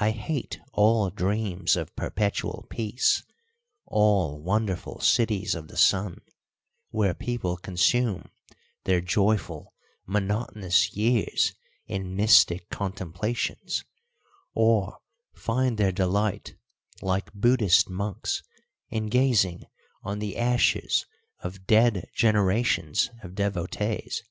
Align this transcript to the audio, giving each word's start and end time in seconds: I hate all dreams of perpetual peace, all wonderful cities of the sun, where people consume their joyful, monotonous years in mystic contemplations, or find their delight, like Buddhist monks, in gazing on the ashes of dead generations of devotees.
I 0.00 0.10
hate 0.10 0.58
all 0.72 1.08
dreams 1.08 1.76
of 1.76 1.94
perpetual 1.94 2.66
peace, 2.68 3.22
all 3.86 4.40
wonderful 4.42 4.98
cities 4.98 5.54
of 5.54 5.68
the 5.68 5.76
sun, 5.76 6.20
where 6.90 7.14
people 7.14 7.56
consume 7.56 8.32
their 8.82 9.00
joyful, 9.00 9.72
monotonous 10.04 10.92
years 10.96 11.54
in 11.86 12.16
mystic 12.16 12.70
contemplations, 12.70 13.84
or 14.52 14.98
find 15.32 15.78
their 15.78 15.92
delight, 15.92 16.56
like 17.00 17.32
Buddhist 17.32 17.88
monks, 17.88 18.42
in 18.90 19.06
gazing 19.06 19.66
on 20.02 20.18
the 20.18 20.36
ashes 20.38 21.06
of 21.38 21.68
dead 21.68 22.10
generations 22.12 23.10
of 23.22 23.36
devotees. 23.36 24.24